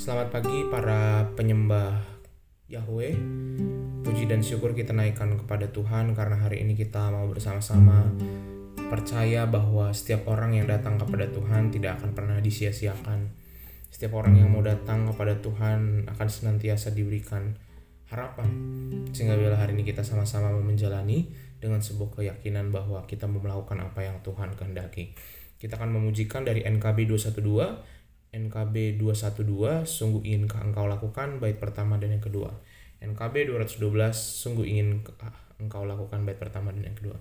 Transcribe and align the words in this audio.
Selamat 0.00 0.32
pagi 0.32 0.64
para 0.72 1.28
penyembah 1.36 2.00
Yahweh. 2.72 3.20
Puji 4.00 4.24
dan 4.32 4.40
syukur 4.40 4.72
kita 4.72 4.96
naikkan 4.96 5.36
kepada 5.36 5.68
Tuhan 5.68 6.16
karena 6.16 6.40
hari 6.40 6.64
ini 6.64 6.72
kita 6.72 7.12
mau 7.12 7.28
bersama-sama 7.28 8.08
percaya 8.88 9.44
bahwa 9.44 9.92
setiap 9.92 10.24
orang 10.24 10.56
yang 10.56 10.64
datang 10.64 10.96
kepada 10.96 11.28
Tuhan 11.28 11.68
tidak 11.68 12.00
akan 12.00 12.16
pernah 12.16 12.40
disia-siakan. 12.40 13.28
Setiap 13.92 14.16
orang 14.16 14.40
yang 14.40 14.48
mau 14.48 14.64
datang 14.64 15.04
kepada 15.04 15.36
Tuhan 15.36 16.08
akan 16.08 16.28
senantiasa 16.32 16.96
diberikan 16.96 17.60
harapan. 18.08 18.48
Sehingga 19.12 19.36
bila 19.36 19.52
hari 19.52 19.76
ini 19.76 19.84
kita 19.84 20.00
sama-sama 20.00 20.48
mau 20.48 20.64
menjalani 20.64 21.28
dengan 21.60 21.84
sebuah 21.84 22.16
keyakinan 22.16 22.72
bahwa 22.72 23.04
kita 23.04 23.28
mau 23.28 23.44
melakukan 23.44 23.76
apa 23.84 24.00
yang 24.00 24.16
Tuhan 24.24 24.56
kehendaki. 24.56 25.12
Kita 25.60 25.76
akan 25.76 25.92
memujikan 25.92 26.48
dari 26.48 26.64
NKB 26.64 27.04
212 27.04 27.99
NKB 28.30 29.02
212 29.02 29.82
sungguh 29.82 30.22
inginkah 30.22 30.62
engkau 30.62 30.86
lakukan 30.86 31.42
bait 31.42 31.58
pertama 31.58 31.98
dan 31.98 32.14
yang 32.14 32.22
kedua. 32.22 32.54
NKB 33.02 33.50
212 33.50 33.82
sungguh 34.14 34.70
ingin 34.70 35.02
engkau 35.58 35.82
lakukan 35.82 36.22
bait 36.22 36.38
pertama 36.38 36.70
dan 36.70 36.86
yang 36.86 36.94
kedua. 36.94 37.18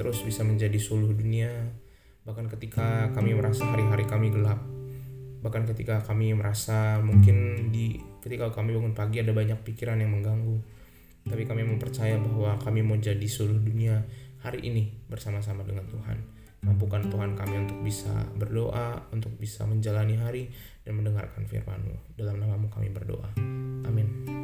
Terus 0.00 0.24
bisa 0.24 0.42
menjadi 0.42 0.80
suluh 0.80 1.12
dunia 1.12 1.70
bahkan 2.24 2.48
ketika 2.48 3.12
kami 3.12 3.36
merasa 3.36 3.68
hari-hari 3.68 4.08
kami 4.08 4.32
gelap 4.32 4.58
bahkan 5.44 5.68
ketika 5.68 6.00
kami 6.00 6.32
merasa 6.32 6.98
mungkin 7.04 7.68
di 7.68 8.00
ketika 8.24 8.48
kami 8.48 8.72
bangun 8.72 8.96
pagi 8.96 9.20
ada 9.20 9.36
banyak 9.36 9.60
pikiran 9.60 10.00
yang 10.00 10.16
mengganggu 10.16 10.56
tapi 11.28 11.44
kami 11.44 11.68
mempercaya 11.68 12.16
bahwa 12.16 12.56
kami 12.58 12.80
mau 12.80 12.96
jadi 12.96 13.22
suluh 13.28 13.60
dunia 13.60 14.02
hari 14.40 14.66
ini 14.66 14.88
bersama-sama 15.06 15.68
dengan 15.68 15.84
Tuhan 15.86 16.39
mampukan 16.60 17.04
Tuhan 17.08 17.36
kami 17.36 17.68
untuk 17.68 17.80
bisa 17.80 18.12
berdoa 18.36 19.08
untuk 19.12 19.32
bisa 19.40 19.64
menjalani 19.64 20.20
hari 20.20 20.52
dan 20.84 21.00
mendengarkan 21.00 21.48
firman-Mu 21.48 22.16
dalam 22.20 22.36
namamu 22.36 22.68
kami 22.68 22.92
berdoa 22.92 23.32
amin 23.88 24.40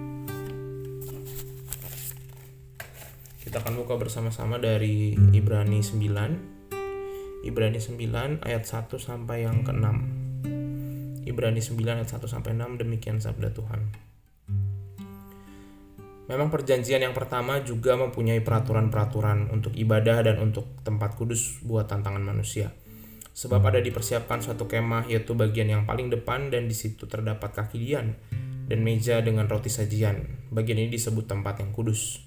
Kita 3.47 3.63
akan 3.63 3.79
buka 3.79 3.95
bersama-sama 3.95 4.59
dari 4.59 5.15
Ibrani 5.15 5.79
9. 5.79 7.47
Ibrani 7.47 7.79
9 7.79 8.43
ayat 8.43 8.67
1 8.67 8.91
sampai 8.99 9.47
yang 9.47 9.63
ke-6. 9.63 9.87
Ibrani 11.31 11.63
9 11.63 11.79
ayat 11.87 12.11
1 12.11 12.27
sampai 12.27 12.59
6 12.59 12.83
demikian 12.83 13.23
sabda 13.23 13.55
Tuhan. 13.55 14.06
Memang 16.27 16.51
perjanjian 16.51 17.07
yang 17.07 17.15
pertama 17.15 17.63
juga 17.63 17.95
mempunyai 17.95 18.43
peraturan-peraturan 18.43 19.47
untuk 19.55 19.71
ibadah 19.79 20.27
dan 20.27 20.43
untuk 20.43 20.67
tempat 20.83 21.15
kudus 21.15 21.63
buat 21.63 21.87
tantangan 21.87 22.19
manusia. 22.19 22.75
Sebab 23.31 23.63
ada 23.63 23.79
dipersiapkan 23.79 24.43
suatu 24.43 24.67
kemah 24.67 25.07
yaitu 25.07 25.39
bagian 25.39 25.71
yang 25.71 25.83
paling 25.87 26.11
depan 26.11 26.51
dan 26.51 26.67
di 26.67 26.75
situ 26.75 27.07
terdapat 27.07 27.55
kaki 27.55 27.79
dian 27.79 28.19
dan 28.67 28.83
meja 28.83 29.23
dengan 29.23 29.47
roti 29.47 29.71
sajian. 29.71 30.51
Bagian 30.51 30.83
ini 30.83 30.91
disebut 30.91 31.31
tempat 31.31 31.63
yang 31.63 31.71
kudus. 31.71 32.27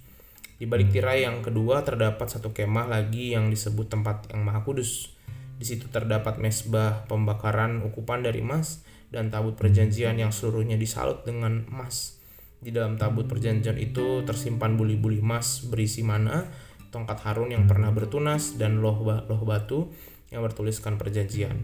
Di 0.56 0.63
balik 0.63 0.95
tirai 0.95 1.27
yang 1.27 1.44
kedua 1.44 1.83
terdapat 1.83 2.27
satu 2.27 2.56
kemah 2.56 2.88
lagi 2.88 3.35
yang 3.35 3.51
disebut 3.51 3.91
tempat 3.91 4.31
yang 4.31 4.47
maha 4.47 4.63
kudus. 4.63 5.12
Di 5.59 5.68
situ 5.68 5.91
terdapat 5.91 6.39
mesbah 6.39 7.03
pembakaran 7.12 7.83
ukupan 7.83 8.24
dari 8.24 8.39
emas 8.39 8.79
dan 9.12 9.27
tabut 9.27 9.59
perjanjian 9.59 10.15
yang 10.15 10.31
seluruhnya 10.31 10.79
disalut 10.79 11.27
dengan 11.27 11.68
emas. 11.68 12.19
Di 12.59 12.75
dalam 12.75 13.00
tabut 13.00 13.23
perjanjian 13.23 13.79
itu 13.79 14.27
tersimpan 14.27 14.75
buli-buli 14.75 15.23
emas 15.23 15.63
berisi 15.63 16.03
mana, 16.03 16.44
tongkat 16.91 17.23
Harun 17.23 17.56
yang 17.56 17.63
pernah 17.71 17.95
bertunas 17.95 18.59
dan 18.59 18.83
loh, 18.83 19.00
loh 19.03 19.41
batu 19.47 19.95
yang 20.27 20.44
bertuliskan 20.44 21.00
perjanjian. 21.00 21.56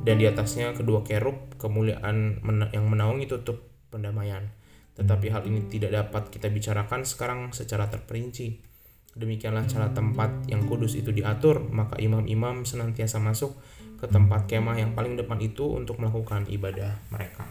Dan 0.00 0.16
di 0.16 0.24
atasnya 0.24 0.72
kedua 0.72 1.04
kerub 1.04 1.60
kemuliaan 1.60 2.40
yang 2.72 2.88
menaungi 2.88 3.28
tutup 3.28 3.68
pendamaian. 3.92 4.48
Tetapi 4.96 5.28
hal 5.28 5.44
ini 5.44 5.68
tidak 5.68 5.92
dapat 5.92 6.32
kita 6.32 6.48
bicarakan 6.48 7.04
sekarang 7.04 7.52
secara 7.52 7.92
terperinci. 7.92 8.64
Demikianlah 9.10 9.66
cara 9.66 9.90
tempat 9.90 10.46
yang 10.48 10.64
kudus 10.64 10.94
itu 10.94 11.10
diatur, 11.10 11.60
maka 11.68 11.98
imam-imam 11.98 12.62
senantiasa 12.62 13.18
masuk 13.18 13.58
ke 13.98 14.06
tempat 14.08 14.48
kemah 14.48 14.78
yang 14.78 14.96
paling 14.96 15.18
depan 15.18 15.36
itu 15.42 15.66
untuk 15.76 16.00
melakukan 16.00 16.48
ibadah 16.48 16.96
mereka. 17.12 17.49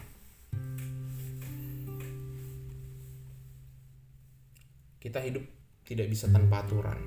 Kita 5.00 5.24
hidup 5.24 5.42
tidak 5.88 6.12
bisa 6.12 6.28
tanpa 6.28 6.68
aturan. 6.68 7.00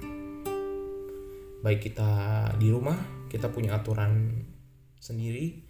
Baik 1.63 1.93
kita 1.93 2.11
di 2.59 2.73
rumah, 2.73 2.99
kita 3.31 3.53
punya 3.53 3.79
aturan 3.79 4.43
sendiri. 4.99 5.63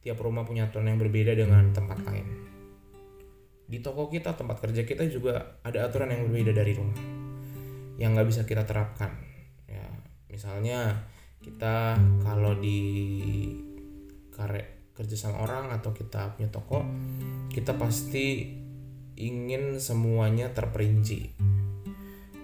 Tiap 0.00 0.16
rumah 0.20 0.46
punya 0.46 0.68
aturan 0.68 0.92
yang 0.92 1.00
berbeda 1.00 1.36
dengan 1.36 1.74
tempat 1.76 2.00
lain 2.06 2.50
di 3.70 3.78
toko 3.78 4.10
kita 4.10 4.34
tempat 4.34 4.58
kerja 4.58 4.82
kita 4.82 5.06
juga 5.06 5.62
ada 5.62 5.86
aturan 5.86 6.10
yang 6.10 6.26
berbeda 6.26 6.50
dari 6.50 6.74
rumah 6.74 6.98
yang 8.02 8.18
nggak 8.18 8.26
bisa 8.26 8.42
kita 8.42 8.66
terapkan 8.66 9.14
ya 9.70 9.86
misalnya 10.26 11.06
kita 11.38 11.94
kalau 12.26 12.58
di 12.58 12.82
kare 14.34 14.90
kerja 14.90 15.14
sama 15.14 15.46
orang 15.46 15.70
atau 15.70 15.94
kita 15.94 16.34
punya 16.34 16.50
toko 16.50 16.82
kita 17.54 17.78
pasti 17.78 18.58
ingin 19.14 19.78
semuanya 19.78 20.50
terperinci 20.50 21.38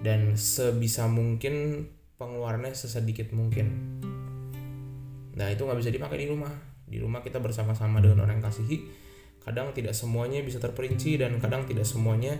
dan 0.07 0.39
sebisa 0.39 1.11
mungkin 1.11 1.83
pengeluarannya 2.15 2.71
sesedikit 2.71 3.35
mungkin. 3.35 3.99
Nah 5.35 5.51
itu 5.51 5.67
nggak 5.67 5.79
bisa 5.83 5.91
dipakai 5.91 6.23
di 6.23 6.31
rumah. 6.31 6.55
Di 6.87 7.03
rumah 7.03 7.27
kita 7.27 7.43
bersama-sama 7.43 7.99
dengan 7.99 8.23
orang 8.23 8.39
yang 8.39 8.47
kasihi. 8.47 8.87
Kadang 9.43 9.75
tidak 9.75 9.99
semuanya 9.99 10.47
bisa 10.47 10.63
terperinci 10.63 11.19
dan 11.19 11.43
kadang 11.43 11.67
tidak 11.67 11.83
semuanya 11.83 12.39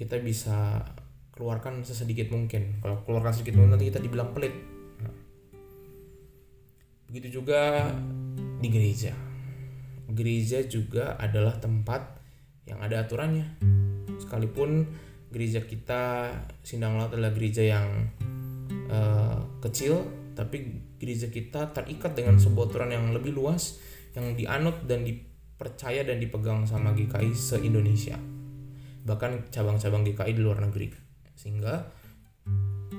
kita 0.00 0.16
bisa 0.16 0.80
keluarkan 1.36 1.84
sesedikit 1.84 2.32
mungkin. 2.32 2.80
Kalau 2.80 3.04
keluarkan 3.04 3.36
sedikit 3.36 3.60
mungkin 3.60 3.76
nanti 3.76 3.92
kita 3.92 4.00
dibilang 4.00 4.32
pelit. 4.32 4.56
Nah. 5.04 5.16
begitu 7.12 7.44
juga 7.44 7.92
di 8.64 8.68
gereja. 8.72 9.12
Gereja 10.08 10.64
juga 10.64 11.20
adalah 11.20 11.60
tempat 11.60 12.16
yang 12.64 12.80
ada 12.80 13.04
aturannya. 13.04 13.60
Sekalipun 14.16 14.88
gereja 15.28 15.64
kita 15.64 16.32
Sindang 16.64 16.96
Laut 16.96 17.12
adalah 17.12 17.32
gereja 17.32 17.64
yang 17.64 18.08
uh, 18.88 19.38
kecil 19.60 20.04
tapi 20.38 20.80
gereja 20.98 21.28
kita 21.28 21.74
terikat 21.74 22.14
dengan 22.14 22.38
sebuah 22.38 22.70
aturan 22.70 22.90
yang 22.94 23.10
lebih 23.10 23.34
luas 23.34 23.82
yang 24.14 24.38
dianut 24.38 24.86
dan 24.86 25.02
dipercaya 25.02 26.06
dan 26.06 26.22
dipegang 26.22 26.62
sama 26.62 26.94
GKI 26.94 27.34
se-Indonesia. 27.34 28.14
Bahkan 29.02 29.50
cabang-cabang 29.50 30.06
GKI 30.06 30.32
di 30.38 30.42
luar 30.42 30.62
negeri. 30.62 30.90
Sehingga 31.34 31.86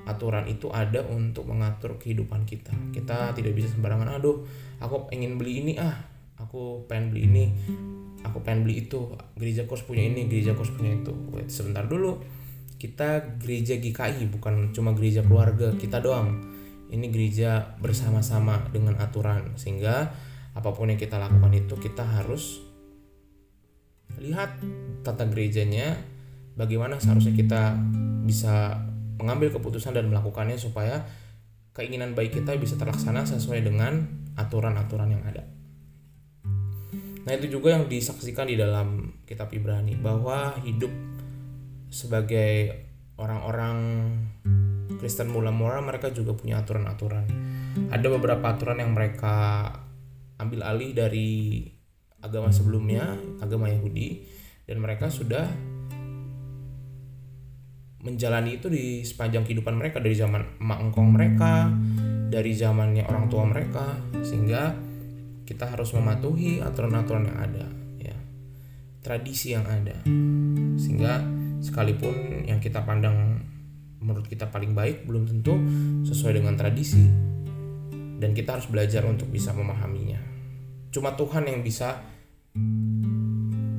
aturan 0.03 0.51
itu 0.51 0.67
ada 0.71 1.05
untuk 1.07 1.47
mengatur 1.47 1.95
kehidupan 1.95 2.43
kita. 2.43 2.75
Kita 2.91 3.31
tidak 3.31 3.55
bisa 3.55 3.71
sembarangan 3.71 4.19
aduh 4.19 4.43
aku 4.79 5.11
ingin 5.11 5.35
beli 5.35 5.63
ini 5.63 5.73
ah 5.79 5.95
aku 6.39 6.87
pengen 6.87 7.11
beli 7.13 7.21
ini 7.27 7.45
aku 8.23 8.43
pengen 8.43 8.67
beli 8.67 8.87
itu. 8.87 9.15
Gereja 9.35 9.63
kos 9.69 9.83
punya 9.85 10.05
ini 10.07 10.27
gereja 10.27 10.55
kos 10.55 10.73
punya 10.75 10.95
itu. 10.95 11.13
Wait, 11.31 11.49
sebentar 11.51 11.85
dulu. 11.85 12.19
Kita 12.79 13.39
gereja 13.39 13.75
GKI 13.75 14.31
bukan 14.31 14.71
cuma 14.71 14.95
gereja 14.95 15.23
keluarga 15.23 15.75
kita 15.75 15.99
doang. 15.99 16.39
Ini 16.89 17.11
gereja 17.13 17.77
bersama-sama 17.77 18.65
dengan 18.73 18.97
aturan 18.97 19.53
sehingga 19.59 20.09
apa 20.57 20.69
pun 20.73 20.89
yang 20.89 20.97
kita 20.97 21.21
lakukan 21.21 21.53
itu 21.53 21.77
kita 21.77 22.01
harus 22.01 22.65
lihat 24.17 24.57
tata 25.05 25.29
gerejanya 25.29 25.95
bagaimana 26.57 26.97
seharusnya 26.97 27.37
kita 27.37 27.77
bisa 28.25 28.81
mengambil 29.21 29.53
keputusan 29.53 29.93
dan 29.93 30.09
melakukannya 30.09 30.57
supaya 30.57 31.05
keinginan 31.77 32.17
baik 32.17 32.41
kita 32.41 32.57
bisa 32.57 32.75
terlaksana 32.75 33.23
sesuai 33.23 33.61
dengan 33.63 34.03
aturan-aturan 34.35 35.13
yang 35.13 35.23
ada. 35.27 35.58
Nah, 37.27 37.31
itu 37.35 37.59
juga 37.59 37.75
yang 37.75 37.91
disaksikan 37.91 38.47
di 38.47 38.55
dalam 38.55 39.19
kitab 39.27 39.51
Ibrani 39.51 39.99
bahwa 39.99 40.55
hidup 40.63 40.91
sebagai 41.89 42.85
orang-orang 43.19 43.77
Kristen 44.97 45.29
mula-mula 45.29 45.83
mereka 45.83 46.09
juga 46.09 46.33
punya 46.33 46.61
aturan-aturan. 46.63 47.25
Ada 47.91 48.07
beberapa 48.09 48.45
aturan 48.51 48.81
yang 48.81 48.95
mereka 48.95 49.67
ambil 50.39 50.63
alih 50.63 50.91
dari 50.95 51.63
agama 52.19 52.51
sebelumnya, 52.51 53.15
agama 53.39 53.67
Yahudi 53.71 54.23
dan 54.67 54.79
mereka 54.79 55.07
sudah 55.11 55.47
menjalani 57.99 58.59
itu 58.59 58.71
di 58.71 59.03
sepanjang 59.03 59.43
kehidupan 59.43 59.75
mereka 59.75 59.99
dari 59.99 60.15
zaman 60.15 60.59
emak 60.59 60.79
engkong 60.79 61.09
mereka, 61.11 61.67
dari 62.31 62.55
zamannya 62.55 63.03
orang 63.07 63.27
tua 63.27 63.43
mereka 63.43 63.99
sehingga 64.23 64.88
kita 65.49 65.65
harus 65.65 65.89
mematuhi 65.97 66.61
aturan-aturan 66.61 67.25
yang 67.25 67.39
ada 67.41 67.65
ya. 67.97 68.13
Tradisi 69.01 69.57
yang 69.57 69.65
ada. 69.65 69.97
Sehingga 70.77 71.25
sekalipun 71.65 72.45
yang 72.45 72.61
kita 72.61 72.85
pandang 72.85 73.41
menurut 73.97 74.29
kita 74.29 74.45
paling 74.53 74.77
baik 74.77 75.09
belum 75.09 75.25
tentu 75.25 75.57
sesuai 76.05 76.37
dengan 76.37 76.53
tradisi 76.53 77.09
dan 78.21 78.37
kita 78.37 78.61
harus 78.61 78.69
belajar 78.69 79.01
untuk 79.09 79.33
bisa 79.33 79.49
memahaminya. 79.49 80.21
Cuma 80.93 81.17
Tuhan 81.17 81.49
yang 81.49 81.65
bisa 81.65 81.97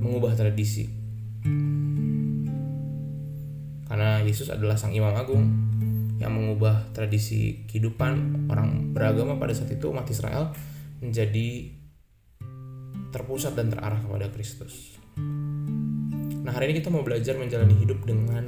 mengubah 0.02 0.34
tradisi 0.34 0.90
karena 3.90 4.22
Yesus 4.22 4.46
adalah 4.54 4.78
sang 4.78 4.94
imam 4.94 5.10
agung 5.12 5.44
yang 6.22 6.30
mengubah 6.30 6.94
tradisi 6.94 7.66
kehidupan 7.66 8.46
orang 8.46 8.94
beragama 8.94 9.34
pada 9.34 9.50
saat 9.50 9.74
itu 9.74 9.90
umat 9.90 10.06
Israel 10.06 10.54
menjadi 11.00 11.72
terpusat 13.10 13.56
dan 13.58 13.72
terarah 13.72 14.00
kepada 14.00 14.30
Kristus. 14.30 15.00
Nah 16.40 16.52
hari 16.52 16.70
ini 16.70 16.80
kita 16.80 16.92
mau 16.92 17.02
belajar 17.02 17.36
menjalani 17.36 17.74
hidup 17.76 18.04
dengan 18.06 18.46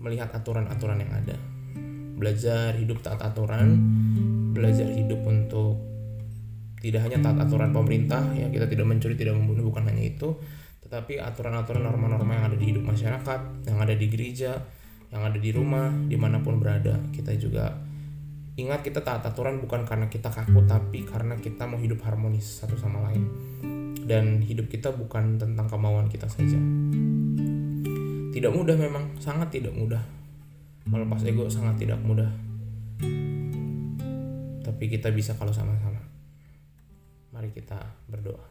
melihat 0.00 0.32
aturan-aturan 0.36 1.00
yang 1.00 1.12
ada. 1.12 1.36
Belajar 2.14 2.76
hidup 2.76 3.00
taat 3.00 3.20
aturan, 3.22 3.80
belajar 4.52 4.88
hidup 4.88 5.20
untuk 5.24 5.80
tidak 6.84 7.08
hanya 7.08 7.18
taat 7.24 7.48
aturan 7.48 7.72
pemerintah, 7.72 8.20
ya 8.36 8.52
kita 8.52 8.68
tidak 8.68 8.84
mencuri, 8.84 9.16
tidak 9.16 9.34
membunuh, 9.40 9.72
bukan 9.72 9.88
hanya 9.88 10.04
itu, 10.04 10.36
tetapi 10.84 11.16
aturan-aturan 11.16 11.80
norma-norma 11.80 12.36
yang 12.36 12.46
ada 12.52 12.56
di 12.60 12.66
hidup 12.68 12.84
masyarakat, 12.84 13.40
yang 13.64 13.78
ada 13.80 13.94
di 13.96 14.06
gereja, 14.12 14.52
yang 15.08 15.24
ada 15.24 15.40
di 15.40 15.48
rumah, 15.48 15.88
di 15.88 16.16
mana 16.20 16.44
pun 16.44 16.60
berada, 16.60 17.00
kita 17.08 17.32
juga 17.40 17.72
ingat 18.54 18.86
kita 18.86 19.02
taat 19.02 19.26
aturan 19.26 19.58
bukan 19.58 19.82
karena 19.82 20.06
kita 20.06 20.30
kaku, 20.30 20.62
tapi 20.66 21.02
karena 21.02 21.34
kita 21.34 21.66
mau 21.66 21.78
hidup 21.78 22.02
harmonis 22.06 22.62
satu 22.62 22.78
sama 22.78 23.02
lain. 23.10 23.26
Dan 24.04 24.44
hidup 24.44 24.68
kita 24.68 24.92
bukan 24.92 25.40
tentang 25.40 25.66
kemauan 25.66 26.06
kita 26.12 26.28
saja. 26.28 26.60
Tidak 28.34 28.52
mudah 28.52 28.76
memang, 28.76 29.16
sangat 29.18 29.48
tidak 29.54 29.72
mudah. 29.72 30.02
Melepas 30.84 31.24
ego 31.24 31.48
sangat 31.48 31.80
tidak 31.80 31.98
mudah. 32.04 32.28
Tapi 34.60 34.84
kita 34.90 35.08
bisa 35.10 35.32
kalau 35.34 35.50
sama-sama. 35.50 36.02
Mari 37.32 37.50
kita 37.56 37.80
berdoa. 38.06 38.44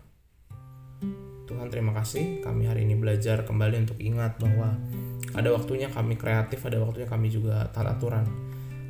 Tuhan 1.43 1.67
terima 1.69 1.93
kasih 1.93 2.41
kami 2.41 2.65
hari 2.65 2.87
ini 2.87 2.97
belajar 2.97 3.45
kembali 3.45 3.85
untuk 3.85 3.99
ingat 4.01 4.39
bahwa 4.41 4.73
ada 5.37 5.49
waktunya 5.53 5.91
kami 5.91 6.17
kreatif, 6.17 6.63
ada 6.65 6.81
waktunya 6.81 7.05
kami 7.05 7.29
juga 7.29 7.69
taat 7.69 7.93
aturan. 7.99 8.25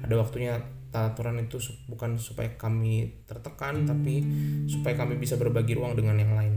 Ada 0.06 0.16
waktunya 0.16 0.62
aturan 0.94 1.42
itu 1.42 1.58
bukan 1.90 2.22
supaya 2.22 2.54
kami 2.54 3.26
tertekan 3.26 3.90
tapi 3.90 4.22
supaya 4.70 4.94
kami 4.94 5.18
bisa 5.18 5.42
berbagi 5.42 5.74
ruang 5.74 5.98
dengan 5.98 6.22
yang 6.22 6.34
lain. 6.38 6.56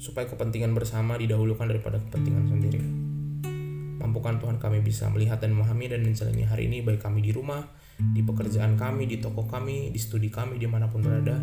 Supaya 0.00 0.24
kepentingan 0.24 0.72
bersama 0.72 1.20
didahulukan 1.20 1.68
daripada 1.68 2.00
kepentingan 2.00 2.44
sendiri. 2.48 2.80
Mampukan 4.00 4.40
Tuhan 4.40 4.56
kami 4.56 4.80
bisa 4.80 5.12
melihat 5.12 5.44
dan 5.44 5.52
memahami 5.52 5.92
dan 5.92 6.00
menjalani 6.00 6.48
hari 6.48 6.72
ini 6.72 6.80
baik 6.80 7.04
kami 7.04 7.20
di 7.20 7.36
rumah, 7.36 7.60
di 8.00 8.24
pekerjaan 8.24 8.80
kami, 8.80 9.04
di 9.04 9.20
toko 9.20 9.44
kami, 9.44 9.92
di 9.92 10.00
studi 10.00 10.32
kami, 10.32 10.56
di 10.56 10.64
mana 10.64 10.88
pun 10.88 11.04
berada, 11.04 11.36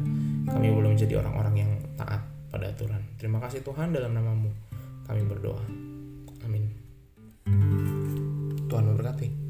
kami 0.50 0.74
boleh 0.74 0.98
menjadi 0.98 1.22
orang-orang 1.22 1.56
yang 1.62 1.72
taat 1.94 2.26
pada 2.50 2.74
aturan. 2.74 2.98
Terima 3.22 3.38
kasih 3.38 3.62
Tuhan 3.62 3.94
dalam 3.94 4.18
namamu 4.18 4.50
kami 5.06 5.22
berdoa. 5.30 5.62
Amin. 6.44 6.66
Tuhan 8.68 8.84
memberkati. 8.90 9.47